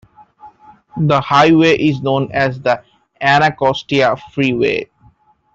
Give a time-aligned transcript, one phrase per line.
[0.97, 2.83] The highway is known as the
[3.21, 4.89] Anacostia Freeway.